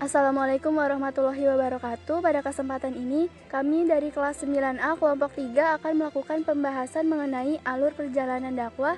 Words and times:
Assalamualaikum 0.00 0.80
warahmatullahi 0.80 1.44
wabarakatuh. 1.44 2.24
Pada 2.24 2.40
kesempatan 2.40 2.96
ini, 2.96 3.28
kami 3.52 3.84
dari 3.84 4.08
kelas 4.08 4.40
9A 4.40 4.96
kelompok 4.96 5.36
3 5.36 5.76
akan 5.76 5.92
melakukan 5.92 6.40
pembahasan 6.40 7.04
mengenai 7.04 7.60
alur 7.68 7.92
perjalanan 7.92 8.56
dakwah 8.56 8.96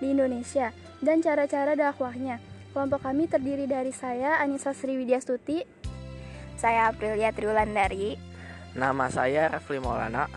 di 0.00 0.08
Indonesia 0.16 0.72
dan 1.04 1.20
cara-cara 1.20 1.76
dakwahnya. 1.76 2.40
Kelompok 2.72 3.04
kami 3.04 3.28
terdiri 3.28 3.68
dari 3.68 3.92
saya, 3.92 4.40
Anissa 4.40 4.72
Sriwidyastuti, 4.72 5.68
Saya 6.56 6.88
Aprilia 6.88 7.28
Triwulandari. 7.28 8.16
Nama 8.72 9.04
saya 9.12 9.52
Rafli 9.52 9.84
Maulana. 9.84 10.32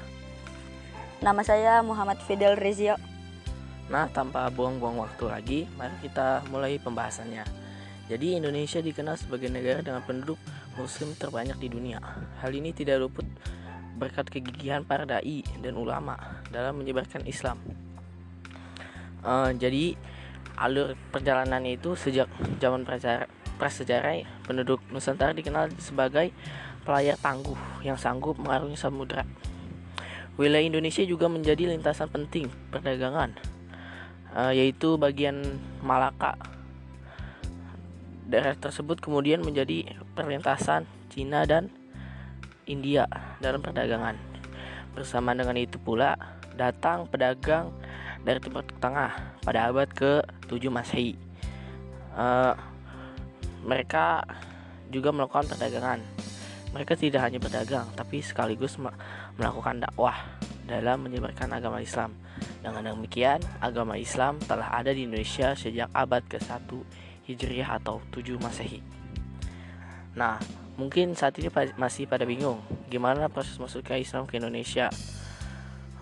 Nama 1.24 1.40
saya 1.40 1.80
Muhammad 1.88 2.20
Fidel 2.28 2.60
Rezio. 2.60 3.00
Nah, 3.88 4.12
tanpa 4.12 4.52
buang-buang 4.52 5.08
waktu 5.08 5.24
lagi, 5.32 5.60
mari 5.80 5.96
kita 6.04 6.44
mulai 6.52 6.76
pembahasannya. 6.84 7.71
Jadi, 8.12 8.36
Indonesia 8.36 8.84
dikenal 8.84 9.16
sebagai 9.16 9.48
negara 9.48 9.80
dengan 9.80 10.04
penduduk 10.04 10.36
muslim 10.76 11.16
terbanyak 11.16 11.56
di 11.64 11.72
dunia. 11.72 12.04
Hal 12.44 12.52
ini 12.52 12.76
tidak 12.76 13.00
luput 13.00 13.24
berkat 13.96 14.28
kegigihan 14.28 14.84
para 14.84 15.08
dai 15.08 15.48
dan 15.64 15.80
ulama 15.80 16.20
dalam 16.52 16.76
menyebarkan 16.76 17.24
Islam. 17.24 17.56
Eh, 19.24 19.50
jadi, 19.56 19.96
alur 20.60 21.00
perjalanannya 21.16 21.80
itu 21.80 21.96
sejak 21.96 22.28
zaman 22.60 22.84
prasejarah, 23.56 24.28
penduduk 24.44 24.84
Nusantara 24.92 25.32
dikenal 25.32 25.72
sebagai 25.80 26.36
pelayar 26.84 27.16
tangguh 27.16 27.56
yang 27.80 27.96
sanggup 27.96 28.36
mengarungi 28.36 28.76
samudra. 28.76 29.24
Wilayah 30.36 30.68
Indonesia 30.68 31.08
juga 31.08 31.32
menjadi 31.32 31.64
lintasan 31.64 32.12
penting 32.12 32.52
perdagangan, 32.76 33.40
eh, 34.36 34.52
yaitu 34.60 35.00
bagian 35.00 35.64
Malaka. 35.80 36.51
Daerah 38.32 38.56
tersebut 38.56 39.04
kemudian 39.04 39.44
menjadi 39.44 39.92
perlintasan 40.16 40.88
Cina 41.12 41.44
dan 41.44 41.68
India 42.64 43.04
dalam 43.44 43.60
perdagangan. 43.60 44.16
Bersama 44.96 45.36
dengan 45.36 45.60
itu 45.60 45.76
pula 45.76 46.16
datang 46.56 47.12
pedagang 47.12 47.76
dari 48.24 48.40
Timur 48.40 48.64
Tengah 48.80 49.44
pada 49.44 49.68
abad 49.68 49.92
ke-7 49.92 50.64
Masehi. 50.72 51.20
Eh, 52.16 52.56
mereka 53.68 54.24
juga 54.88 55.12
melakukan 55.12 55.52
perdagangan. 55.52 56.00
Mereka 56.72 56.96
tidak 56.96 57.28
hanya 57.28 57.44
berdagang, 57.44 57.92
tapi 58.00 58.24
sekaligus 58.24 58.80
me- 58.80 58.96
melakukan 59.36 59.84
dakwah 59.84 60.16
dalam 60.64 61.04
menyebarkan 61.04 61.52
agama 61.52 61.84
Islam. 61.84 62.16
Dengan 62.64 62.96
demikian, 62.96 63.44
agama 63.60 64.00
Islam 64.00 64.40
telah 64.40 64.72
ada 64.72 64.96
di 64.96 65.04
Indonesia 65.04 65.52
sejak 65.52 65.92
abad 65.92 66.24
ke-1 66.32 67.11
Hijriah 67.26 67.78
atau 67.78 68.02
7 68.14 68.38
Masehi. 68.42 68.82
Nah, 70.18 70.42
mungkin 70.76 71.16
saat 71.16 71.38
ini 71.40 71.48
masih 71.80 72.10
pada 72.10 72.28
bingung 72.28 72.60
gimana 72.92 73.32
proses 73.32 73.56
masuknya 73.62 74.02
Islam 74.02 74.28
ke 74.28 74.40
Indonesia. 74.42 74.92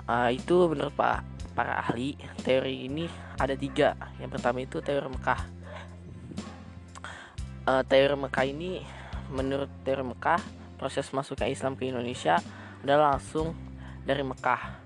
Ah, 0.10 0.34
itu 0.34 0.66
menurut 0.66 0.96
pak 0.98 1.22
para 1.54 1.76
ahli 1.84 2.16
teori 2.42 2.88
ini 2.88 3.06
ada 3.38 3.54
tiga. 3.54 3.94
Yang 4.18 4.40
pertama 4.40 4.58
itu 4.64 4.82
teori 4.82 5.12
Mekah. 5.12 5.42
Eh, 7.70 7.84
teori 7.86 8.16
Mekah 8.18 8.46
ini 8.48 8.82
menurut 9.30 9.70
teori 9.86 10.02
Mekah 10.02 10.42
proses 10.82 11.06
masuknya 11.14 11.52
Islam 11.52 11.78
ke 11.78 11.86
Indonesia 11.86 12.42
adalah 12.82 13.14
langsung 13.14 13.54
dari 14.08 14.24
Mekah 14.26 14.82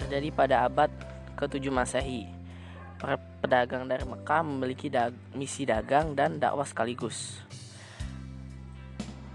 terjadi 0.00 0.28
pada 0.32 0.64
abad 0.64 0.88
ke-7 1.36 1.68
Masehi. 1.68 2.30
Pedagang 3.42 3.90
dari 3.90 4.06
Mekah 4.06 4.46
memiliki 4.46 4.86
dag- 4.86 5.18
misi 5.34 5.66
dagang 5.66 6.14
dan 6.14 6.38
dakwah 6.38 6.62
sekaligus. 6.62 7.42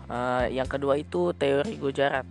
Eh, 0.07 0.55
yang 0.55 0.71
kedua 0.71 0.95
itu 0.95 1.35
teori 1.35 1.75
Gujarat. 1.75 2.23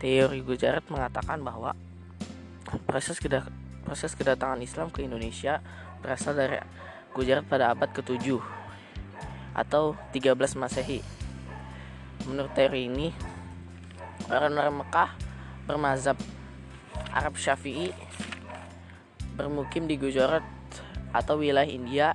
Teori 0.00 0.40
Gujarat 0.40 0.88
mengatakan 0.88 1.44
bahwa 1.44 1.76
proses 2.88 3.20
keda- 3.20 3.52
proses 3.84 4.16
kedatangan 4.16 4.64
Islam 4.64 4.88
ke 4.88 5.04
Indonesia 5.04 5.60
berasal 6.00 6.32
dari 6.32 6.56
Gujarat 7.12 7.44
pada 7.44 7.76
abad 7.76 7.92
ke-7 7.92 8.40
atau 9.52 9.94
13 10.16 10.56
Masehi. 10.56 11.04
Menurut 12.24 12.50
teori 12.56 12.88
ini, 12.88 13.12
orang-orang 14.32 14.80
Mekah 14.80 15.10
bermazhab 15.68 16.16
Arab 17.12 17.36
Syafi'i 17.36 17.92
bermukim 19.34 19.86
di 19.90 19.98
Gujarat 19.98 20.42
atau 21.14 21.38
wilayah 21.38 21.68
India 21.68 22.14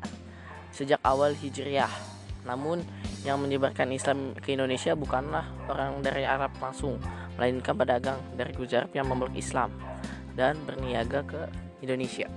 sejak 0.76 1.00
awal 1.04 1.36
Hijriah. 1.36 1.92
Namun, 2.48 2.84
yang 3.28 3.40
menyebarkan 3.44 3.92
Islam 3.92 4.32
ke 4.40 4.56
Indonesia 4.56 4.96
bukanlah 4.96 5.44
orang 5.68 6.00
dari 6.00 6.24
Arab 6.24 6.56
langsung, 6.64 6.98
melainkan 7.36 7.76
pedagang 7.76 8.20
dari 8.36 8.56
Gujarat 8.56 8.92
yang 8.96 9.12
memeluk 9.12 9.36
Islam 9.36 9.72
dan 10.40 10.56
berniaga 10.64 11.24
ke 11.28 11.42
Indonesia. 11.84 12.32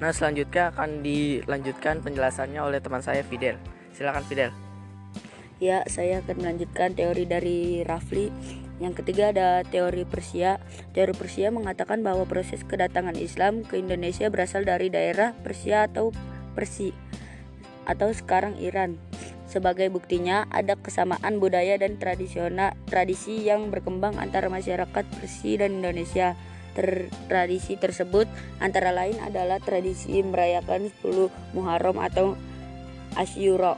Nah, 0.00 0.14
selanjutnya 0.14 0.72
akan 0.72 1.04
dilanjutkan 1.04 2.00
penjelasannya 2.00 2.60
oleh 2.62 2.80
teman 2.80 3.04
saya 3.04 3.20
Fidel. 3.26 3.60
Silakan 3.92 4.24
Fidel. 4.24 4.50
Ya, 5.60 5.84
saya 5.92 6.24
akan 6.24 6.40
melanjutkan 6.40 6.96
teori 6.96 7.28
dari 7.28 7.84
Rafli. 7.84 8.32
Yang 8.80 9.04
ketiga 9.04 9.30
ada 9.30 9.60
teori 9.68 10.08
Persia. 10.08 10.56
Teori 10.96 11.12
Persia 11.12 11.52
mengatakan 11.52 12.00
bahwa 12.00 12.24
proses 12.24 12.64
kedatangan 12.64 13.14
Islam 13.20 13.62
ke 13.62 13.76
Indonesia 13.76 14.26
berasal 14.32 14.64
dari 14.64 14.88
daerah 14.88 15.36
Persia 15.44 15.84
atau 15.84 16.16
Persi 16.56 16.90
atau 17.84 18.08
sekarang 18.10 18.56
Iran. 18.58 18.96
Sebagai 19.50 19.90
buktinya 19.90 20.46
ada 20.48 20.78
kesamaan 20.78 21.42
budaya 21.42 21.74
dan 21.74 21.98
tradisional 21.98 22.72
tradisi 22.86 23.42
yang 23.42 23.68
berkembang 23.68 24.16
antara 24.16 24.48
masyarakat 24.48 25.04
Persia 25.20 25.66
dan 25.66 25.82
Indonesia. 25.82 26.38
Ter- 26.70 27.10
tradisi 27.26 27.74
tersebut 27.74 28.30
antara 28.62 28.94
lain 28.94 29.18
adalah 29.18 29.58
tradisi 29.58 30.22
merayakan 30.22 30.94
10 31.02 31.28
Muharram 31.50 31.98
atau 31.98 32.38
Asyura. 33.18 33.74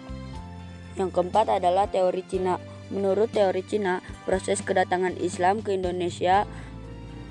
Yang 1.01 1.11
keempat 1.17 1.57
adalah 1.57 1.89
teori 1.89 2.21
Cina. 2.29 2.61
Menurut 2.91 3.31
teori 3.31 3.63
Cina, 3.63 4.03
proses 4.27 4.65
kedatangan 4.65 5.15
Islam 5.21 5.61
ke 5.61 5.77
Indonesia 5.77 6.49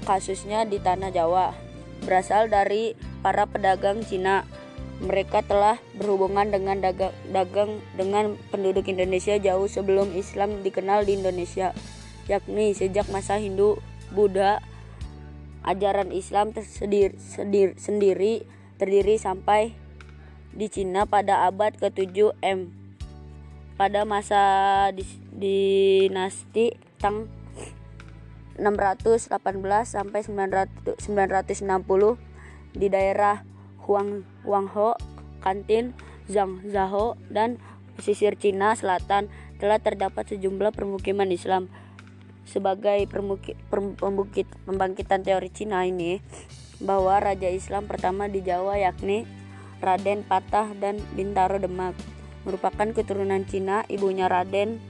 kasusnya 0.05 0.65
di 0.65 0.81
tanah 0.81 1.13
Jawa 1.13 1.53
berasal 2.01 2.49
dari 2.49 2.97
para 3.21 3.45
pedagang 3.45 4.01
Cina. 4.01 4.43
Mereka 5.01 5.41
telah 5.49 5.81
berhubungan 5.97 6.53
dengan 6.53 6.77
dagang, 6.77 7.13
dagang 7.33 7.81
dengan 7.97 8.37
penduduk 8.53 8.85
Indonesia 8.85 9.33
jauh 9.41 9.65
sebelum 9.65 10.13
Islam 10.13 10.61
dikenal 10.61 11.09
di 11.09 11.17
Indonesia, 11.17 11.73
yakni 12.29 12.77
sejak 12.77 13.09
masa 13.09 13.41
Hindu, 13.41 13.81
Buddha, 14.13 14.61
ajaran 15.65 16.13
Islam 16.13 16.53
tersedir, 16.53 17.17
sedir- 17.17 17.77
sendiri 17.81 18.45
terdiri 18.77 19.17
sampai 19.17 19.73
di 20.53 20.69
Cina 20.69 21.05
pada 21.05 21.45
abad 21.45 21.77
ke-7 21.77 22.33
M. 22.41 22.80
Pada 23.81 24.05
masa 24.05 24.93
dinasti 25.33 26.77
Tang 27.01 27.25
618 28.61 29.33
sampai 29.89 30.21
900 30.21 31.01
960 31.09 32.77
di 32.77 32.93
daerah 32.93 33.41
Huang 33.81 34.21
Huangho, 34.45 34.93
Kantin, 35.41 35.97
Zhangzhou 36.29 37.17
dan 37.33 37.57
pesisir 37.97 38.37
Cina 38.37 38.77
Selatan 38.77 39.33
telah 39.57 39.81
terdapat 39.81 40.29
sejumlah 40.29 40.77
permukiman 40.77 41.33
Islam. 41.33 41.65
Sebagai 42.45 43.01
permuki, 43.09 43.57
per- 43.65 43.97
pembukit, 43.97 44.45
pembangkitan 44.69 45.25
teori 45.25 45.49
Cina 45.49 45.89
ini 45.89 46.21
bahwa 46.77 47.17
raja 47.17 47.49
Islam 47.49 47.89
pertama 47.89 48.29
di 48.29 48.45
Jawa 48.45 48.77
yakni 48.77 49.25
Raden 49.81 50.21
Patah 50.21 50.69
dan 50.77 51.01
Bintaro 51.17 51.57
Demak 51.57 52.20
merupakan 52.43 52.87
keturunan 52.93 53.43
Cina. 53.45 53.85
Ibunya 53.87 54.25
Raden 54.31 54.81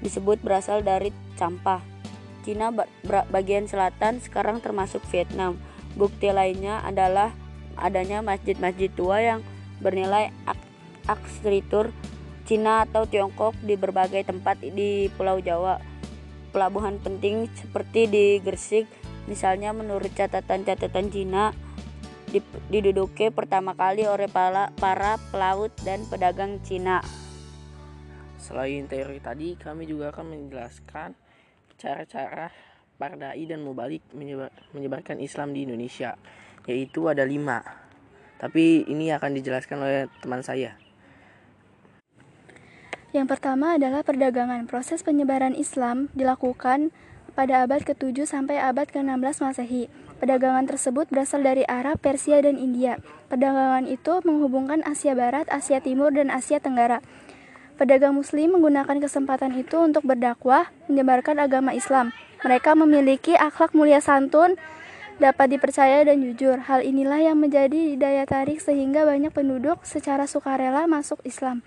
disebut 0.00 0.40
berasal 0.40 0.86
dari 0.86 1.10
Campah. 1.34 1.82
Cina 2.46 2.72
bagian 3.28 3.68
selatan 3.68 4.24
sekarang 4.24 4.64
termasuk 4.64 5.04
Vietnam. 5.12 5.60
Bukti 5.98 6.30
lainnya 6.32 6.80
adalah 6.80 7.34
adanya 7.76 8.24
masjid-masjid 8.24 8.88
tua 8.94 9.20
yang 9.20 9.40
bernilai 9.78 10.32
aksritur 11.06 11.94
Cina 12.48 12.88
atau 12.88 13.04
Tiongkok 13.04 13.52
di 13.60 13.76
berbagai 13.76 14.24
tempat 14.24 14.64
di 14.64 15.12
Pulau 15.12 15.36
Jawa. 15.36 15.76
Pelabuhan 16.48 16.96
penting 16.96 17.44
seperti 17.52 18.08
di 18.08 18.40
Gresik, 18.40 18.88
misalnya 19.28 19.76
menurut 19.76 20.08
catatan-catatan 20.16 21.12
Cina, 21.12 21.52
dip- 21.52 21.67
diduduki 22.68 23.32
pertama 23.32 23.72
kali 23.72 24.04
oleh 24.04 24.28
para, 24.28 24.70
para 24.76 25.16
pelaut 25.32 25.72
dan 25.82 26.04
pedagang 26.06 26.60
Cina. 26.62 27.00
Selain 28.38 28.86
teori 28.86 29.18
tadi, 29.18 29.58
kami 29.58 29.84
juga 29.84 30.14
akan 30.14 30.30
menjelaskan 30.30 31.12
cara-cara 31.74 32.54
para 32.98 33.14
dai 33.14 33.46
dan 33.46 33.62
mubalik 33.62 34.02
menyebar- 34.14 34.54
menyebarkan 34.74 35.22
Islam 35.22 35.54
di 35.54 35.66
Indonesia, 35.66 36.18
yaitu 36.66 37.06
ada 37.06 37.22
lima. 37.26 37.62
Tapi 38.38 38.86
ini 38.86 39.10
akan 39.10 39.34
dijelaskan 39.34 39.78
oleh 39.82 40.06
teman 40.22 40.46
saya. 40.46 40.78
Yang 43.10 43.26
pertama 43.34 43.80
adalah 43.80 44.04
perdagangan. 44.04 44.68
Proses 44.68 45.00
penyebaran 45.00 45.56
Islam 45.56 46.12
dilakukan 46.12 46.92
pada 47.38 47.62
abad 47.62 47.86
ke-7 47.86 48.26
sampai 48.26 48.58
abad 48.58 48.90
ke-16 48.90 49.46
Masehi. 49.46 49.86
Perdagangan 50.18 50.66
tersebut 50.66 51.06
berasal 51.06 51.46
dari 51.46 51.62
Arab, 51.70 52.02
Persia, 52.02 52.42
dan 52.42 52.58
India. 52.58 52.98
Perdagangan 53.30 53.86
itu 53.86 54.18
menghubungkan 54.26 54.82
Asia 54.82 55.14
Barat, 55.14 55.46
Asia 55.46 55.78
Timur, 55.78 56.10
dan 56.10 56.34
Asia 56.34 56.58
Tenggara. 56.58 56.98
Pedagang 57.78 58.18
Muslim 58.18 58.58
menggunakan 58.58 58.98
kesempatan 58.98 59.54
itu 59.54 59.78
untuk 59.78 60.02
berdakwah, 60.02 60.66
menyebarkan 60.90 61.38
agama 61.38 61.78
Islam. 61.78 62.10
Mereka 62.42 62.74
memiliki 62.74 63.38
akhlak 63.38 63.70
mulia 63.70 64.02
santun, 64.02 64.58
dapat 65.22 65.54
dipercaya 65.54 66.02
dan 66.02 66.18
jujur. 66.18 66.58
Hal 66.66 66.82
inilah 66.82 67.22
yang 67.22 67.38
menjadi 67.38 67.94
daya 67.94 68.26
tarik 68.26 68.58
sehingga 68.58 69.06
banyak 69.06 69.30
penduduk 69.30 69.86
secara 69.86 70.26
sukarela 70.26 70.90
masuk 70.90 71.22
Islam. 71.22 71.62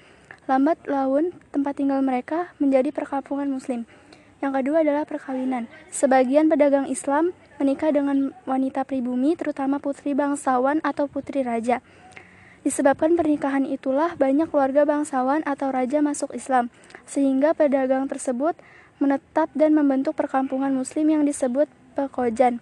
Lambat 0.52 0.84
laun, 0.84 1.32
tempat 1.56 1.80
tinggal 1.80 2.04
mereka 2.04 2.52
menjadi 2.60 2.92
perkampungan 2.92 3.48
muslim. 3.48 3.88
Yang 4.42 4.54
kedua 4.62 4.82
adalah 4.82 5.06
perkawinan. 5.06 5.70
Sebagian 5.94 6.50
pedagang 6.50 6.90
Islam 6.90 7.32
menikah 7.62 7.94
dengan 7.94 8.34
wanita 8.50 8.82
pribumi, 8.90 9.38
terutama 9.38 9.78
putri 9.78 10.18
bangsawan 10.18 10.82
atau 10.82 11.06
putri 11.06 11.46
raja. 11.46 11.86
Disebabkan 12.66 13.14
pernikahan 13.14 13.66
itulah 13.70 14.18
banyak 14.18 14.50
keluarga 14.50 14.86
bangsawan 14.86 15.46
atau 15.46 15.70
raja 15.70 16.02
masuk 16.02 16.34
Islam, 16.34 16.74
sehingga 17.06 17.54
pedagang 17.54 18.10
tersebut 18.10 18.58
menetap 19.02 19.50
dan 19.54 19.78
membentuk 19.78 20.18
perkampungan 20.18 20.74
muslim 20.74 21.10
yang 21.10 21.24
disebut 21.26 21.70
pekojan. 21.94 22.62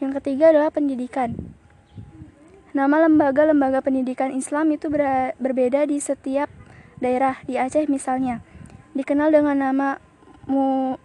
Yang 0.00 0.20
ketiga 0.20 0.52
adalah 0.52 0.72
pendidikan. 0.72 1.36
Nama 2.72 3.08
lembaga-lembaga 3.08 3.84
pendidikan 3.84 4.32
Islam 4.32 4.72
itu 4.72 4.88
ber 4.88 5.36
berbeda 5.36 5.84
di 5.84 6.00
setiap 6.00 6.48
daerah 7.00 7.40
di 7.48 7.56
Aceh 7.56 7.88
misalnya 7.88 8.44
dikenal 8.94 9.32
dengan 9.32 9.56
nama 9.58 9.88
Mu 10.50 10.98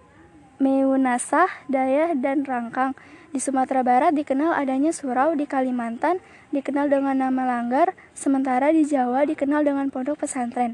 Meunasah, 0.58 1.70
Dayah, 1.70 2.18
dan 2.18 2.42
Rangkang. 2.42 2.98
Di 3.30 3.38
Sumatera 3.38 3.86
Barat 3.86 4.18
dikenal 4.18 4.58
adanya 4.58 4.90
surau, 4.90 5.38
di 5.38 5.46
Kalimantan 5.46 6.18
dikenal 6.50 6.90
dengan 6.90 7.20
nama 7.20 7.46
Langgar, 7.46 7.94
sementara 8.18 8.74
di 8.74 8.88
Jawa 8.88 9.28
dikenal 9.30 9.62
dengan 9.62 9.94
pondok 9.94 10.26
pesantren. 10.26 10.74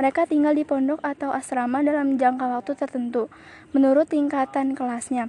Mereka 0.00 0.30
tinggal 0.30 0.56
di 0.56 0.64
pondok 0.64 1.04
atau 1.04 1.28
asrama 1.34 1.84
dalam 1.84 2.16
jangka 2.16 2.48
waktu 2.48 2.72
tertentu, 2.78 3.28
menurut 3.76 4.08
tingkatan 4.08 4.72
kelasnya. 4.72 5.28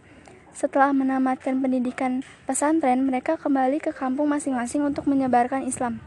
Setelah 0.56 0.96
menamatkan 0.96 1.60
pendidikan 1.60 2.24
pesantren, 2.48 3.04
mereka 3.04 3.36
kembali 3.36 3.84
ke 3.84 3.92
kampung 3.92 4.32
masing-masing 4.32 4.88
untuk 4.88 5.10
menyebarkan 5.12 5.68
Islam. 5.68 6.00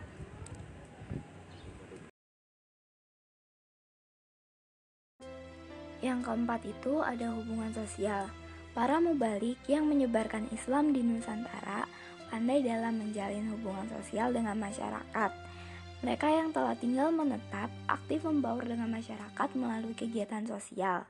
Yang 6.05 6.29
keempat 6.29 6.61
itu 6.69 7.01
ada 7.01 7.33
hubungan 7.33 7.73
sosial. 7.73 8.29
Para 8.77 9.01
mubalik 9.01 9.57
yang 9.65 9.89
menyebarkan 9.89 10.53
Islam 10.53 10.93
di 10.93 11.01
Nusantara 11.01 11.89
pandai 12.29 12.61
dalam 12.61 13.01
menjalin 13.01 13.49
hubungan 13.57 13.89
sosial 13.89 14.37
dengan 14.37 14.61
masyarakat. 14.61 15.31
Mereka 16.05 16.29
yang 16.29 16.53
telah 16.53 16.77
tinggal 16.77 17.09
menetap 17.09 17.73
aktif 17.89 18.29
membaur 18.29 18.61
dengan 18.61 18.93
masyarakat 18.93 19.49
melalui 19.57 19.97
kegiatan 19.97 20.45
sosial. 20.45 21.09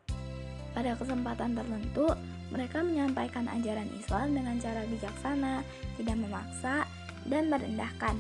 Pada 0.71 0.95
kesempatan 0.95 1.59
tertentu, 1.59 2.07
mereka 2.55 2.85
menyampaikan 2.85 3.51
ajaran 3.51 3.91
Islam 3.99 4.39
dengan 4.39 4.63
cara 4.63 4.87
bijaksana, 4.87 5.67
tidak 5.99 6.17
memaksa, 6.23 6.87
dan 7.27 7.51
merendahkan. 7.51 8.15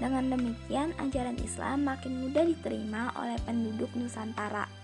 Dengan 0.00 0.32
demikian, 0.32 0.96
ajaran 0.96 1.36
Islam 1.44 1.84
makin 1.84 2.24
mudah 2.24 2.48
diterima 2.48 3.12
oleh 3.18 3.36
penduduk 3.44 3.92
Nusantara. 3.92 4.83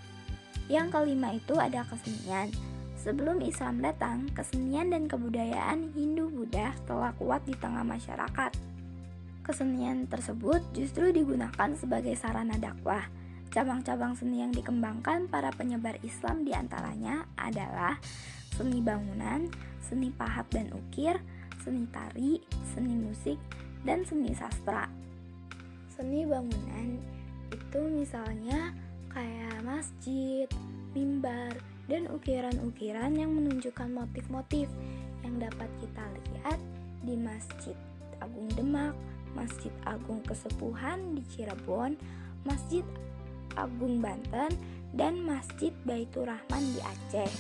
Yang 0.71 0.95
kelima 0.95 1.35
itu 1.35 1.59
ada 1.59 1.83
kesenian. 1.83 2.55
Sebelum 2.95 3.43
Islam 3.43 3.83
datang, 3.83 4.31
kesenian 4.31 4.95
dan 4.95 5.11
kebudayaan 5.11 5.91
Hindu-Buddha 5.99 6.79
telah 6.87 7.11
kuat 7.19 7.43
di 7.43 7.59
tengah 7.59 7.83
masyarakat. 7.83 8.55
Kesenian 9.43 10.07
tersebut 10.07 10.63
justru 10.71 11.11
digunakan 11.11 11.75
sebagai 11.75 12.15
sarana 12.15 12.55
dakwah. 12.55 13.03
Cabang-cabang 13.51 14.15
seni 14.15 14.47
yang 14.47 14.55
dikembangkan 14.55 15.27
para 15.27 15.51
penyebar 15.51 15.99
Islam 16.07 16.47
di 16.47 16.55
antaranya 16.55 17.27
adalah 17.35 17.99
seni 18.55 18.79
bangunan, 18.79 19.51
seni 19.83 20.15
pahat 20.15 20.47
dan 20.55 20.71
ukir, 20.71 21.19
seni 21.67 21.83
tari, 21.91 22.39
seni 22.71 22.95
musik, 22.95 23.43
dan 23.83 24.07
seni 24.07 24.31
sastra. 24.39 24.87
Seni 25.91 26.23
bangunan 26.31 27.03
itu 27.51 27.81
misalnya 27.91 28.71
masjid, 29.81 30.45
mimbar, 30.93 31.57
dan 31.89 32.05
ukiran-ukiran 32.13 33.17
yang 33.17 33.33
menunjukkan 33.33 33.89
motif-motif 33.89 34.69
yang 35.25 35.41
dapat 35.41 35.73
kita 35.81 36.05
lihat 36.05 36.61
di 37.01 37.17
Masjid 37.17 37.73
Agung 38.21 38.53
Demak, 38.53 38.93
Masjid 39.33 39.73
Agung 39.89 40.21
Kesepuhan 40.29 41.17
di 41.17 41.25
Cirebon, 41.33 41.97
Masjid 42.45 42.85
Agung 43.57 44.05
Banten, 44.05 44.53
dan 44.93 45.17
Masjid 45.25 45.73
Baitur 45.89 46.29
Rahman 46.29 46.77
di 46.77 46.81
Aceh. 46.85 47.33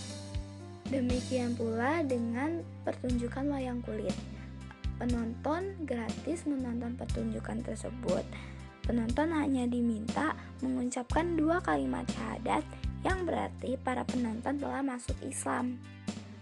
Demikian 0.88 1.52
pula 1.60 2.00
dengan 2.08 2.64
pertunjukan 2.88 3.52
wayang 3.52 3.84
kulit. 3.84 4.16
Penonton 4.96 5.76
gratis 5.84 6.48
menonton 6.48 6.96
pertunjukan 6.96 7.60
tersebut 7.68 8.24
penonton 8.90 9.30
hanya 9.30 9.70
diminta 9.70 10.34
mengucapkan 10.66 11.38
dua 11.38 11.62
kalimat 11.62 12.02
syahadat 12.10 12.66
yang 13.06 13.22
berarti 13.22 13.78
para 13.78 14.02
penonton 14.02 14.58
telah 14.58 14.82
masuk 14.82 15.14
Islam. 15.22 15.78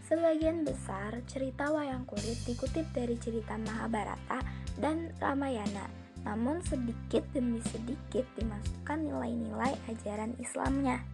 Sebagian 0.08 0.64
besar 0.64 1.20
cerita 1.28 1.68
wayang 1.68 2.08
kulit 2.08 2.40
dikutip 2.48 2.88
dari 2.96 3.20
cerita 3.20 3.60
Mahabharata 3.60 4.40
dan 4.80 5.12
Ramayana, 5.20 5.92
namun 6.24 6.64
sedikit 6.64 7.20
demi 7.36 7.60
sedikit 7.68 8.24
dimasukkan 8.40 8.96
nilai-nilai 8.96 9.76
ajaran 9.92 10.32
Islamnya. 10.40 11.04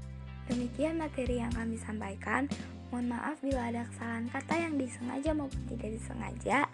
Demikian 0.47 1.03
materi 1.03 1.43
yang 1.43 1.51
kami 1.51 1.75
sampaikan. 1.83 2.47
Mohon 2.95 3.19
maaf 3.19 3.43
bila 3.43 3.75
ada 3.75 3.83
kesalahan 3.91 4.31
kata 4.31 4.55
yang 4.55 4.75
disengaja 4.79 5.35
maupun 5.35 5.63
tidak 5.67 5.99
disengaja. 5.99 6.71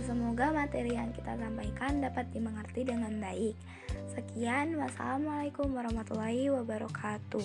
Semoga 0.00 0.48
materi 0.48 0.96
yang 0.96 1.12
kita 1.12 1.36
sampaikan 1.36 2.00
dapat 2.00 2.24
dimengerti 2.32 2.88
dengan 2.88 3.12
baik. 3.20 3.52
Sekian, 4.08 4.80
wassalamualaikum 4.80 5.68
warahmatullahi 5.68 6.48
wabarakatuh. 6.48 7.44